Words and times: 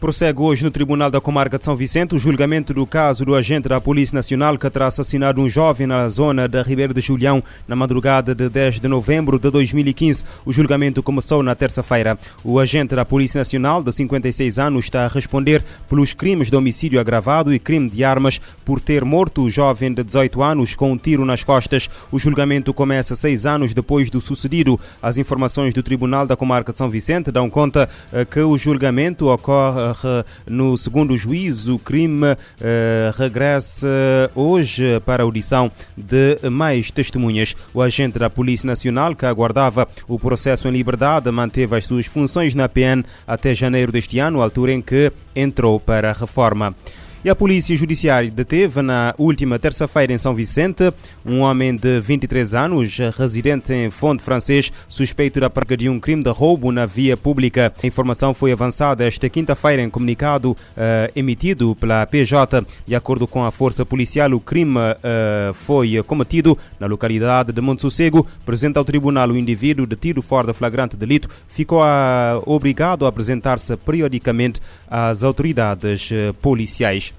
Prossegue 0.00 0.40
hoje 0.40 0.64
no 0.64 0.70
Tribunal 0.70 1.10
da 1.10 1.20
Comarca 1.20 1.58
de 1.58 1.64
São 1.66 1.76
Vicente 1.76 2.14
o 2.14 2.18
julgamento 2.18 2.72
do 2.72 2.86
caso 2.86 3.22
do 3.22 3.34
agente 3.34 3.68
da 3.68 3.78
Polícia 3.78 4.14
Nacional 4.14 4.56
que 4.56 4.70
terá 4.70 4.86
assassinado 4.86 5.42
um 5.42 5.48
jovem 5.48 5.86
na 5.86 6.08
zona 6.08 6.48
da 6.48 6.62
Ribeira 6.62 6.94
de 6.94 7.02
Julião 7.02 7.44
na 7.68 7.76
madrugada 7.76 8.34
de 8.34 8.48
10 8.48 8.80
de 8.80 8.88
novembro 8.88 9.38
de 9.38 9.50
2015. 9.50 10.24
O 10.46 10.54
julgamento 10.54 11.02
começou 11.02 11.42
na 11.42 11.54
terça-feira. 11.54 12.18
O 12.42 12.58
agente 12.58 12.96
da 12.96 13.04
Polícia 13.04 13.40
Nacional, 13.40 13.82
de 13.82 13.92
56 13.92 14.58
anos, 14.58 14.86
está 14.86 15.04
a 15.04 15.08
responder 15.08 15.62
pelos 15.86 16.14
crimes 16.14 16.48
de 16.50 16.56
homicídio 16.56 16.98
agravado 16.98 17.52
e 17.52 17.58
crime 17.58 17.90
de 17.90 18.02
armas 18.02 18.40
por 18.64 18.80
ter 18.80 19.04
morto 19.04 19.42
o 19.42 19.50
jovem 19.50 19.92
de 19.92 20.02
18 20.02 20.42
anos 20.42 20.74
com 20.74 20.92
um 20.92 20.96
tiro 20.96 21.26
nas 21.26 21.44
costas. 21.44 21.90
O 22.10 22.18
julgamento 22.18 22.72
começa 22.72 23.14
seis 23.14 23.44
anos 23.44 23.74
depois 23.74 24.08
do 24.08 24.22
sucedido. 24.22 24.80
As 25.02 25.18
informações 25.18 25.74
do 25.74 25.82
Tribunal 25.82 26.26
da 26.26 26.38
Comarca 26.38 26.72
de 26.72 26.78
São 26.78 26.88
Vicente 26.88 27.30
dão 27.30 27.50
conta 27.50 27.86
eh, 28.10 28.24
que 28.24 28.40
o 28.40 28.56
julgamento 28.56 29.28
ocorre 29.28 29.89
no 30.46 30.76
segundo 30.76 31.16
juízo, 31.16 31.76
o 31.76 31.78
crime 31.78 32.36
eh, 32.60 33.12
regressa 33.16 33.88
hoje 34.34 35.00
para 35.04 35.22
a 35.22 35.24
audição 35.24 35.70
de 35.96 36.38
mais 36.50 36.90
testemunhas. 36.90 37.54
O 37.72 37.82
agente 37.82 38.18
da 38.18 38.30
Polícia 38.30 38.66
Nacional, 38.66 39.14
que 39.14 39.26
aguardava 39.26 39.88
o 40.08 40.18
processo 40.18 40.68
em 40.68 40.72
liberdade, 40.72 41.30
manteve 41.30 41.76
as 41.76 41.86
suas 41.86 42.06
funções 42.06 42.54
na 42.54 42.68
PN 42.68 43.04
até 43.26 43.54
janeiro 43.54 43.92
deste 43.92 44.18
ano, 44.18 44.42
altura 44.42 44.72
em 44.72 44.82
que 44.82 45.12
entrou 45.34 45.78
para 45.78 46.10
a 46.10 46.12
reforma. 46.12 46.74
E 47.22 47.28
a 47.28 47.36
Polícia 47.36 47.76
Judiciária 47.76 48.30
deteve 48.30 48.80
na 48.80 49.14
última 49.18 49.58
terça-feira 49.58 50.10
em 50.10 50.16
São 50.16 50.34
Vicente 50.34 50.90
um 51.22 51.40
homem 51.40 51.76
de 51.76 52.00
23 52.00 52.54
anos, 52.54 52.96
residente 53.14 53.74
em 53.74 53.90
Fonte 53.90 54.22
Francês, 54.22 54.72
suspeito 54.88 55.38
da 55.38 55.50
prática 55.50 55.76
de 55.76 55.86
um 55.86 56.00
crime 56.00 56.22
de 56.22 56.30
roubo 56.30 56.72
na 56.72 56.86
via 56.86 57.18
pública. 57.18 57.74
A 57.82 57.86
informação 57.86 58.32
foi 58.32 58.52
avançada 58.52 59.06
esta 59.06 59.28
quinta-feira 59.28 59.82
em 59.82 59.90
comunicado 59.90 60.52
uh, 60.52 60.56
emitido 61.14 61.76
pela 61.76 62.06
PJ. 62.06 62.64
De 62.86 62.94
acordo 62.94 63.26
com 63.26 63.44
a 63.44 63.50
Força 63.50 63.84
Policial, 63.84 64.32
o 64.32 64.40
crime 64.40 64.78
uh, 64.78 65.52
foi 65.52 66.02
cometido 66.04 66.56
na 66.78 66.86
localidade 66.86 67.52
de 67.52 67.60
Monte 67.60 67.82
Sossego. 67.82 68.26
Presente 68.46 68.78
ao 68.78 68.84
tribunal, 68.84 69.28
o 69.28 69.36
indivíduo 69.36 69.86
detido 69.86 70.22
fora 70.22 70.46
de 70.46 70.54
flagrante 70.54 70.96
delito 70.96 71.28
ficou 71.46 71.82
uh, 71.82 72.42
obrigado 72.46 73.04
a 73.04 73.10
apresentar-se 73.10 73.76
periodicamente 73.76 74.58
às 74.88 75.22
autoridades 75.22 76.08
policiais. 76.40 77.09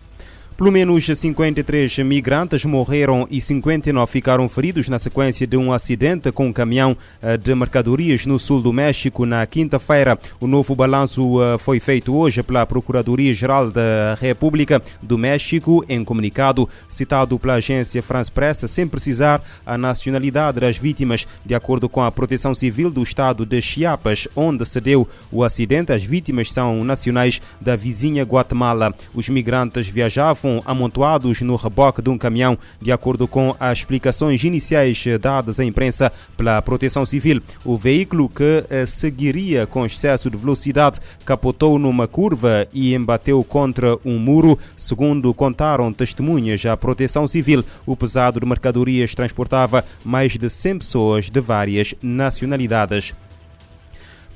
Pelo 0.62 0.72
menos 0.72 1.08
53 1.08 1.98
migrantes 2.06 2.66
morreram 2.66 3.28
e 3.32 3.42
59 3.42 4.12
ficaram 4.12 4.48
feridos 4.48 4.88
na 4.90 5.00
sequência 5.00 5.48
de 5.48 5.58
um 5.58 5.74
acidente 5.74 6.32
com 6.32 6.46
um 6.50 6.54
caminhão 6.54 6.96
eh, 7.20 7.36
de 7.36 7.56
mercadorias 7.56 8.28
no 8.28 8.38
sul 8.38 8.62
do 8.62 8.72
México 8.72 9.26
na 9.26 9.44
quinta-feira. 9.48 10.20
O 10.40 10.46
novo 10.46 10.76
balanço 10.76 11.42
eh, 11.42 11.58
foi 11.58 11.80
feito 11.80 12.16
hoje 12.16 12.44
pela 12.44 12.64
Procuradoria-Geral 12.64 13.72
da 13.72 14.16
República 14.22 14.80
do 15.02 15.18
México 15.18 15.84
em 15.90 16.04
comunicado 16.04 16.70
citado 16.88 17.40
pela 17.40 17.56
agência 17.56 18.04
France 18.04 18.32
Press, 18.32 18.64
sem 18.68 18.88
precisar 18.88 19.44
a 19.66 19.80
nacionalidade 19.80 20.60
das 20.60 20.78
vítimas. 20.78 21.26
De 21.44 21.56
acordo 21.56 21.90
com 21.90 22.04
a 22.04 22.12
Proteção 22.12 22.54
Civil 22.54 22.92
do 22.92 23.02
estado 23.02 23.48
de 23.48 23.60
Chiapas, 23.60 24.28
onde 24.36 24.64
se 24.68 24.80
deu 24.80 25.08
o 25.32 25.44
acidente, 25.44 25.92
as 25.92 26.04
vítimas 26.04 26.52
são 26.52 26.84
nacionais 26.84 27.42
da 27.60 27.76
vizinha 27.76 28.24
Guatemala. 28.24 28.94
Os 29.16 29.28
migrantes 29.28 29.90
viajavam 29.90 30.51
amontoados 30.66 31.40
no 31.42 31.56
reboque 31.56 32.02
de 32.02 32.10
um 32.10 32.18
caminhão, 32.18 32.58
de 32.82 32.92
acordo 32.92 33.28
com 33.28 33.56
as 33.60 33.78
explicações 33.78 34.44
iniciais 34.44 35.04
dadas 35.20 35.60
à 35.60 35.64
imprensa 35.64 36.12
pela 36.36 36.62
Proteção 36.62 37.06
Civil. 37.06 37.42
O 37.64 37.78
veículo 37.78 38.28
que 38.28 38.66
eh, 38.70 38.86
seguiria 38.86 39.68
com 39.68 39.86
excesso 39.86 40.30
de 40.30 40.38
velocidade 40.38 41.00
capotou 41.24 41.78
numa 41.78 42.08
curva 42.08 42.68
e 42.74 42.94
embateu 42.96 43.44
contra 43.44 43.98
um 44.04 44.18
muro, 44.18 44.58
segundo 44.76 45.34
contaram 45.34 45.94
testemunhas 45.94 46.66
à 46.66 46.76
Proteção 46.76 47.28
Civil. 47.28 47.64
O 47.86 47.96
pesado 47.96 48.40
de 48.40 48.46
mercadorias 48.46 49.14
transportava 49.14 49.86
mais 50.04 50.38
de 50.38 50.50
100 50.50 50.80
pessoas 50.80 51.30
de 51.30 51.40
várias 51.40 51.94
nacionalidades. 52.02 53.14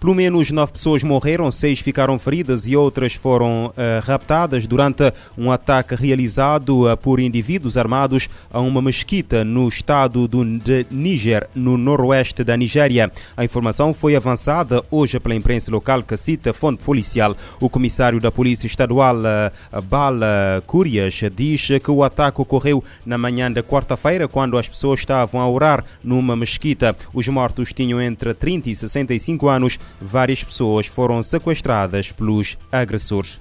Pelo 0.05 0.13
menos 0.13 0.51
nove 0.51 0.73
pessoas 0.73 1.03
morreram, 1.03 1.49
seis 1.49 1.79
ficaram 1.79 2.19
feridas 2.19 2.67
e 2.67 2.77
outras 2.77 3.15
foram 3.15 3.73
uh, 3.75 4.05
raptadas 4.05 4.67
durante 4.67 5.11
um 5.35 5.51
ataque 5.51 5.95
realizado 5.95 6.87
uh, 6.87 6.95
por 6.95 7.19
indivíduos 7.19 7.75
armados 7.75 8.29
a 8.51 8.59
uma 8.59 8.83
mesquita 8.83 9.43
no 9.43 9.67
estado 9.67 10.27
do, 10.27 10.45
de 10.45 10.85
Níger, 10.91 11.49
no 11.55 11.75
noroeste 11.75 12.43
da 12.43 12.55
Nigéria. 12.55 13.11
A 13.35 13.43
informação 13.43 13.95
foi 13.95 14.15
avançada 14.15 14.85
hoje 14.91 15.19
pela 15.19 15.33
imprensa 15.33 15.71
local 15.71 16.03
que 16.03 16.15
cita 16.15 16.53
fonte 16.53 16.83
policial. 16.83 17.35
O 17.59 17.67
comissário 17.67 18.19
da 18.19 18.31
Polícia 18.31 18.67
Estadual, 18.67 19.15
uh, 19.17 19.81
Bala 19.81 20.63
Curias, 20.67 21.19
diz 21.35 21.67
que 21.83 21.89
o 21.89 22.03
ataque 22.03 22.39
ocorreu 22.39 22.83
na 23.03 23.17
manhã 23.17 23.51
da 23.51 23.63
quarta-feira, 23.63 24.27
quando 24.27 24.55
as 24.55 24.69
pessoas 24.69 24.99
estavam 24.99 25.41
a 25.41 25.49
orar 25.49 25.83
numa 26.03 26.35
mesquita. 26.35 26.95
Os 27.11 27.27
mortos 27.27 27.73
tinham 27.73 27.99
entre 27.99 28.35
30 28.35 28.69
e 28.69 28.75
65 28.75 29.47
anos 29.47 29.79
várias 29.99 30.43
pessoas 30.43 30.85
foram 30.87 31.21
sequestradas 31.23 32.11
pelos 32.11 32.57
agressores. 32.71 33.39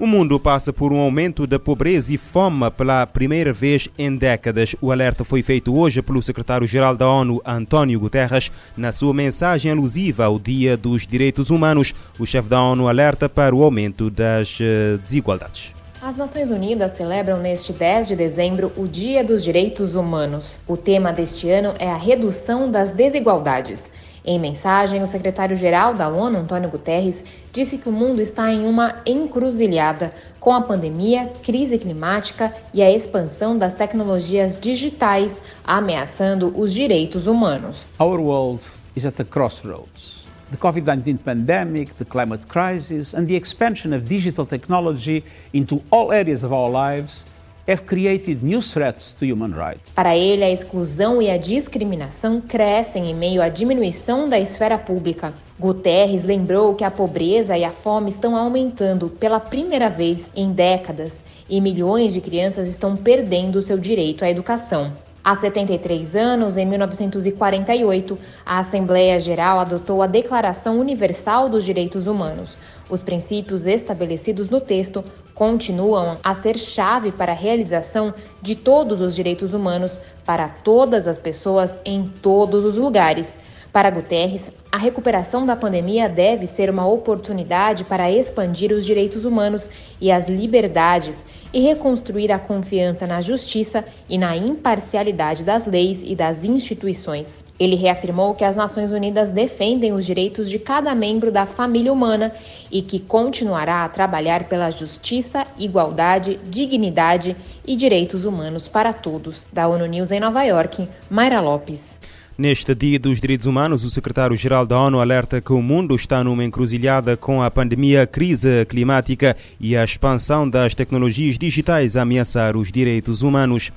O 0.00 0.06
mundo 0.06 0.40
passa 0.40 0.72
por 0.72 0.94
um 0.94 0.98
aumento 0.98 1.46
da 1.46 1.58
pobreza 1.58 2.14
e 2.14 2.16
fome 2.16 2.70
pela 2.70 3.06
primeira 3.06 3.52
vez 3.52 3.86
em 3.98 4.16
décadas. 4.16 4.74
O 4.80 4.90
alerta 4.90 5.26
foi 5.26 5.42
feito 5.42 5.76
hoje 5.76 6.00
pelo 6.00 6.22
secretário-geral 6.22 6.96
da 6.96 7.06
ONU, 7.06 7.42
António 7.44 8.00
Guterres, 8.00 8.50
na 8.74 8.92
sua 8.92 9.12
mensagem 9.12 9.70
alusiva 9.70 10.24
ao 10.24 10.38
Dia 10.38 10.74
dos 10.74 11.06
Direitos 11.06 11.50
Humanos. 11.50 11.94
O 12.18 12.24
chefe 12.24 12.48
da 12.48 12.62
ONU 12.62 12.88
alerta 12.88 13.28
para 13.28 13.54
o 13.54 13.62
aumento 13.62 14.08
das 14.08 14.56
eh, 14.58 14.96
desigualdades. 15.04 15.74
As 16.00 16.16
Nações 16.16 16.50
Unidas 16.50 16.92
celebram 16.92 17.36
neste 17.36 17.74
10 17.74 18.08
de 18.08 18.16
dezembro 18.16 18.72
o 18.78 18.88
Dia 18.88 19.22
dos 19.22 19.44
Direitos 19.44 19.94
Humanos. 19.94 20.58
O 20.66 20.78
tema 20.78 21.12
deste 21.12 21.50
ano 21.50 21.74
é 21.78 21.90
a 21.90 21.96
redução 21.98 22.70
das 22.70 22.90
desigualdades. 22.90 23.90
Em 24.24 24.38
mensagem, 24.38 25.02
o 25.02 25.06
secretário-geral 25.06 25.94
da 25.94 26.08
ONU, 26.08 26.38
Antônio 26.38 26.68
Guterres, 26.68 27.24
disse 27.52 27.78
que 27.78 27.88
o 27.88 27.92
mundo 27.92 28.20
está 28.20 28.52
em 28.52 28.66
uma 28.66 28.96
encruzilhada 29.06 30.12
com 30.38 30.52
a 30.52 30.60
pandemia, 30.60 31.32
crise 31.42 31.78
climática 31.78 32.54
e 32.74 32.82
a 32.82 32.90
expansão 32.90 33.56
das 33.56 33.74
tecnologias 33.74 34.58
digitais 34.60 35.42
ameaçando 35.64 36.52
os 36.54 36.72
direitos 36.72 37.26
humanos. 37.26 37.86
Our 37.98 38.20
world 38.20 38.62
is 38.94 39.06
at 39.06 39.14
the 39.14 39.24
crossroads. 39.24 40.20
The 40.50 40.56
COVID-19 40.56 41.18
pandemic, 41.18 41.94
the 41.94 42.04
climate 42.04 42.46
crisis 42.46 43.14
and 43.14 43.26
the 43.26 43.36
expansion 43.36 43.94
of 43.94 44.04
digital 44.06 44.44
technology 44.44 45.24
into 45.54 45.80
all 45.90 46.12
areas 46.12 46.42
of 46.44 46.52
our 46.52 46.68
lives 46.68 47.24
have 47.70 47.82
created 47.86 48.42
new 48.42 48.60
threats 48.60 49.14
to 49.14 49.24
human 49.24 49.52
rights. 49.52 49.92
Para 49.94 50.16
ele, 50.16 50.42
a 50.42 50.50
exclusão 50.50 51.22
e 51.22 51.30
a 51.30 51.36
discriminação 51.36 52.40
crescem 52.40 53.10
em 53.10 53.14
meio 53.14 53.40
à 53.40 53.48
diminuição 53.48 54.28
da 54.28 54.38
esfera 54.38 54.76
pública. 54.76 55.32
Guterres 55.58 56.24
lembrou 56.24 56.74
que 56.74 56.84
a 56.84 56.90
pobreza 56.90 57.56
e 57.56 57.64
a 57.64 57.70
fome 57.70 58.10
estão 58.10 58.34
aumentando 58.34 59.08
pela 59.08 59.38
primeira 59.38 59.88
vez 59.90 60.30
em 60.34 60.52
décadas 60.52 61.22
e 61.48 61.60
milhões 61.60 62.14
de 62.14 62.20
crianças 62.20 62.66
estão 62.66 62.96
perdendo 62.96 63.62
seu 63.62 63.78
direito 63.78 64.24
à 64.24 64.30
educação. 64.30 64.92
Há 65.22 65.36
73 65.36 66.16
anos, 66.16 66.56
em 66.56 66.64
1948, 66.64 68.18
a 68.44 68.58
Assembleia 68.60 69.20
Geral 69.20 69.60
adotou 69.60 70.02
a 70.02 70.06
Declaração 70.06 70.80
Universal 70.80 71.50
dos 71.50 71.62
Direitos 71.62 72.06
Humanos. 72.06 72.56
Os 72.88 73.02
princípios 73.02 73.66
estabelecidos 73.66 74.48
no 74.48 74.62
texto 74.62 75.04
continuam 75.34 76.16
a 76.24 76.34
ser 76.34 76.56
chave 76.56 77.12
para 77.12 77.32
a 77.32 77.34
realização 77.34 78.14
de 78.40 78.54
todos 78.54 79.02
os 79.02 79.14
direitos 79.14 79.52
humanos 79.52 80.00
para 80.24 80.48
todas 80.48 81.06
as 81.06 81.18
pessoas 81.18 81.78
em 81.84 82.10
todos 82.22 82.64
os 82.64 82.78
lugares. 82.78 83.38
Para 83.72 83.88
Guterres, 83.88 84.50
a 84.72 84.76
recuperação 84.76 85.46
da 85.46 85.54
pandemia 85.54 86.08
deve 86.08 86.44
ser 86.44 86.68
uma 86.68 86.86
oportunidade 86.88 87.84
para 87.84 88.10
expandir 88.10 88.72
os 88.72 88.84
direitos 88.84 89.24
humanos 89.24 89.70
e 90.00 90.10
as 90.10 90.28
liberdades 90.28 91.24
e 91.52 91.60
reconstruir 91.60 92.32
a 92.32 92.38
confiança 92.38 93.06
na 93.06 93.20
justiça 93.20 93.84
e 94.08 94.18
na 94.18 94.36
imparcialidade 94.36 95.44
das 95.44 95.66
leis 95.66 96.02
e 96.04 96.16
das 96.16 96.44
instituições. 96.44 97.44
Ele 97.60 97.76
reafirmou 97.76 98.34
que 98.34 98.42
as 98.42 98.56
Nações 98.56 98.90
Unidas 98.90 99.30
defendem 99.30 99.92
os 99.92 100.04
direitos 100.04 100.50
de 100.50 100.58
cada 100.58 100.92
membro 100.92 101.30
da 101.30 101.46
família 101.46 101.92
humana 101.92 102.32
e 102.72 102.82
que 102.82 102.98
continuará 102.98 103.84
a 103.84 103.88
trabalhar 103.88 104.48
pela 104.48 104.70
justiça, 104.70 105.46
igualdade, 105.56 106.40
dignidade 106.44 107.36
e 107.64 107.76
direitos 107.76 108.24
humanos 108.24 108.66
para 108.66 108.92
todos. 108.92 109.46
Da 109.52 109.68
ONU 109.68 109.86
News 109.86 110.10
em 110.10 110.18
Nova 110.18 110.42
York, 110.42 110.88
Mayra 111.08 111.40
Lopes. 111.40 111.98
Neste 112.40 112.74
Dia 112.74 112.98
dos 112.98 113.20
Direitos 113.20 113.46
Humanos, 113.46 113.84
o 113.84 113.90
secretário-geral 113.90 114.64
da 114.64 114.80
ONU 114.80 114.98
alerta 114.98 115.42
que 115.42 115.52
o 115.52 115.60
mundo 115.60 115.94
está 115.94 116.24
numa 116.24 116.42
encruzilhada 116.42 117.14
com 117.14 117.42
a 117.42 117.50
pandemia, 117.50 118.04
a 118.04 118.06
crise 118.06 118.64
climática 118.64 119.36
e 119.60 119.76
a 119.76 119.84
expansão 119.84 120.48
das 120.48 120.74
tecnologias 120.74 121.36
digitais 121.36 121.98
a 121.98 122.00
ameaçar 122.00 122.56
os 122.56 122.72
direitos 122.72 123.20
humanos. 123.20 123.70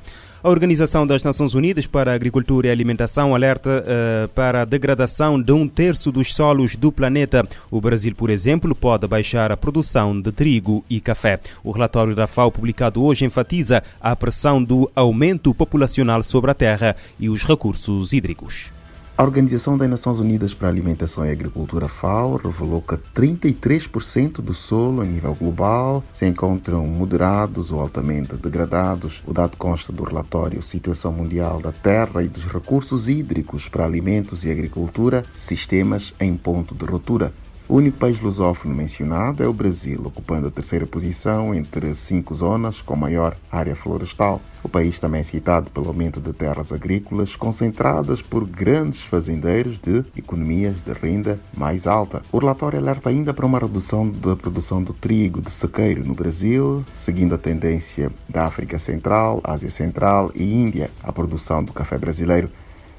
A 0.43 0.49
Organização 0.49 1.07
das 1.07 1.23
Nações 1.23 1.53
Unidas 1.53 1.87
para 1.87 2.11
a 2.11 2.15
Agricultura 2.15 2.67
e 2.67 2.69
Alimentação 2.69 3.33
alerta 3.33 3.81
uh, 3.81 4.27
para 4.27 4.63
a 4.63 4.65
degradação 4.65 5.41
de 5.41 5.53
um 5.53 5.69
terço 5.69 6.11
dos 6.11 6.35
solos 6.35 6.75
do 6.75 6.91
planeta. 6.91 7.47
O 7.71 7.79
Brasil, 7.79 8.13
por 8.13 8.29
exemplo, 8.29 8.75
pode 8.75 9.07
baixar 9.07 9.53
a 9.53 9.57
produção 9.57 10.19
de 10.19 10.33
trigo 10.33 10.83
e 10.89 10.99
café. 10.99 11.39
O 11.63 11.71
relatório 11.71 12.13
da 12.13 12.27
FAO, 12.27 12.51
publicado 12.51 13.01
hoje, 13.01 13.23
enfatiza 13.23 13.81
a 14.01 14.13
pressão 14.17 14.61
do 14.61 14.91
aumento 14.93 15.53
populacional 15.53 16.21
sobre 16.21 16.51
a 16.51 16.53
terra 16.53 16.93
e 17.17 17.29
os 17.29 17.41
recursos 17.43 18.11
hídricos. 18.11 18.82
A 19.15 19.21
Organização 19.21 19.77
das 19.77 19.87
Nações 19.87 20.19
Unidas 20.19 20.55
para 20.55 20.67
a 20.67 20.71
Alimentação 20.71 21.23
e 21.23 21.31
Agricultura 21.31 21.87
FAO 21.87 22.37
revelou 22.37 22.81
que 22.81 22.95
33% 22.95 24.41
do 24.41 24.55
solo 24.55 25.01
a 25.01 25.05
nível 25.05 25.35
global 25.35 26.03
se 26.15 26.25
encontram 26.25 26.87
moderados 26.87 27.71
ou 27.71 27.79
altamente 27.79 28.35
degradados. 28.35 29.21
O 29.27 29.31
dado 29.31 29.55
consta 29.55 29.93
do 29.93 30.03
relatório 30.03 30.63
Situação 30.63 31.11
Mundial 31.11 31.61
da 31.61 31.71
Terra 31.71 32.23
e 32.23 32.27
dos 32.27 32.45
Recursos 32.45 33.07
Hídricos 33.07 33.69
para 33.69 33.85
Alimentos 33.85 34.43
e 34.45 34.51
Agricultura, 34.51 35.23
Sistemas 35.37 36.11
em 36.19 36.35
Ponto 36.35 36.73
de 36.73 36.83
Ruptura. 36.83 37.31
O 37.65 37.75
único 37.75 37.97
país 37.97 38.19
lusófono 38.19 38.75
mencionado 38.75 39.41
é 39.41 39.47
o 39.47 39.53
Brasil, 39.53 40.01
ocupando 40.03 40.47
a 40.47 40.51
terceira 40.51 40.85
posição 40.85 41.55
entre 41.55 41.95
cinco 41.95 42.35
zonas 42.35 42.81
com 42.81 42.93
maior 42.93 43.37
área 43.49 43.73
florestal. 43.73 44.41
O 44.61 44.67
país 44.67 44.99
também 44.99 45.21
é 45.21 45.23
citado 45.23 45.71
pelo 45.71 45.87
aumento 45.87 46.19
de 46.19 46.33
terras 46.33 46.73
agrícolas 46.73 47.37
concentradas 47.37 48.21
por 48.21 48.45
grandes 48.45 49.01
fazendeiros 49.03 49.79
de 49.79 50.03
economias 50.15 50.75
de 50.81 50.91
renda 50.91 51.39
mais 51.57 51.87
alta. 51.87 52.21
O 52.33 52.37
relatório 52.37 52.77
alerta 52.77 53.09
ainda 53.09 53.33
para 53.33 53.45
uma 53.45 53.59
redução 53.59 54.09
da 54.09 54.35
produção 54.35 54.83
do 54.83 54.91
trigo 54.91 55.41
de 55.41 55.49
sequeiro 55.49 56.05
no 56.05 56.13
Brasil, 56.13 56.83
seguindo 56.93 57.33
a 57.33 57.37
tendência 57.37 58.11
da 58.27 58.45
África 58.45 58.77
Central, 58.77 59.39
Ásia 59.41 59.71
Central 59.71 60.31
e 60.35 60.43
Índia. 60.43 60.91
A 61.01 61.13
produção 61.13 61.63
do 61.63 61.71
café 61.71 61.97
brasileiro 61.97 62.51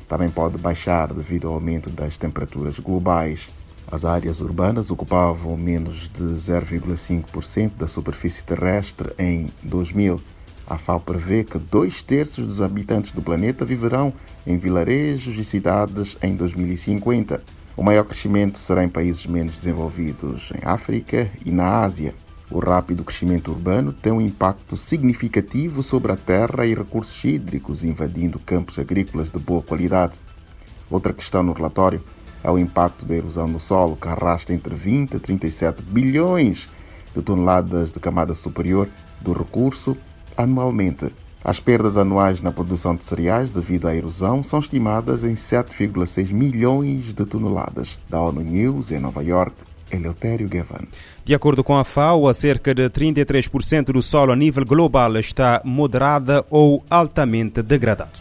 também 0.08 0.31
pode 0.31 0.56
baixar 0.56 1.12
devido 1.12 1.49
ao 1.49 1.55
aumento 1.55 1.90
das 1.90 2.16
temperaturas 2.16 2.78
globais. 2.78 3.46
As 3.94 4.05
áreas 4.05 4.41
urbanas 4.41 4.91
ocupavam 4.91 5.56
menos 5.56 6.11
de 6.12 6.25
0,5% 6.25 7.75
da 7.79 7.87
superfície 7.87 8.43
terrestre 8.43 9.12
em 9.17 9.46
2000. 9.62 10.20
A 10.67 10.76
FAO 10.76 10.99
prevê 10.99 11.44
que 11.44 11.56
dois 11.58 12.02
terços 12.02 12.44
dos 12.44 12.61
habitantes 12.61 13.12
do 13.12 13.23
planeta 13.23 13.64
viverão 13.64 14.12
em 14.44 14.58
vilarejos 14.58 15.38
e 15.38 15.44
cidades 15.44 16.17
em 16.20 16.35
2050. 16.35 17.41
O 17.76 17.85
maior 17.85 18.02
crescimento 18.02 18.58
será 18.58 18.82
em 18.82 18.88
países 18.88 19.26
menos 19.26 19.55
desenvolvidos, 19.55 20.50
em 20.50 20.67
África 20.69 21.31
e 21.47 21.52
na 21.52 21.85
Ásia. 21.85 22.17
O 22.50 22.58
rápido 22.58 23.05
crescimento 23.05 23.52
urbano 23.52 23.93
tem 23.93 24.12
um 24.12 24.20
impacto 24.20 24.76
significativo 24.76 25.85
sobre 25.85 26.11
a 26.11 26.17
terra 26.17 26.67
e 26.67 26.75
recursos 26.75 27.23
hídricos, 27.23 27.85
invadindo 27.85 28.40
campos 28.40 28.76
agrícolas 28.76 29.31
de 29.31 29.38
boa 29.38 29.62
qualidade. 29.62 30.14
Outra 30.90 31.12
questão 31.12 31.44
no 31.44 31.52
relatório 31.52 32.02
ao 32.44 32.58
impacto 32.58 33.06
da 33.06 33.14
erosão 33.14 33.49
no 33.49 33.58
solo, 33.58 33.96
que 33.96 34.06
arrasta 34.06 34.52
entre 34.52 34.75
20 34.75 35.17
a 35.17 35.19
37 35.19 35.82
bilhões 35.82 36.69
de 37.17 37.23
toneladas 37.23 37.91
de 37.91 37.99
camada 37.99 38.35
superior 38.35 38.88
do 39.20 39.32
recurso 39.32 39.96
anualmente. 40.37 41.11
As 41.43 41.61
perdas 41.61 41.96
anuais 41.96 42.41
na 42.41 42.50
produção 42.50 42.94
de 42.96 43.05
cereais 43.05 43.50
devido 43.50 43.87
à 43.87 43.94
erosão 43.94 44.43
são 44.43 44.61
estimadas 44.61 45.25
em 45.25 45.35
7,6 45.35 46.32
milhões 46.32 47.12
de 47.12 47.25
toneladas. 47.26 47.99
Da 48.08 48.20
ONU 48.20 48.41
News, 48.41 48.90
em 48.90 48.99
Nova 48.99 49.23
York, 49.23 49.55
Eleutério 49.90 50.49
Gavan. 50.49 50.87
De 51.25 51.35
acordo 51.35 51.62
com 51.62 51.76
a 51.76 51.85
FAO, 51.85 52.32
cerca 52.32 52.75
de 52.75 52.88
33% 52.88 53.93
do 53.93 54.02
solo 54.02 54.32
a 54.32 54.37
nível 54.37 54.64
global 54.64 55.17
está 55.19 55.61
moderada 55.64 56.44
ou 56.49 56.82
altamente 56.88 57.62
degradado. 57.62 58.20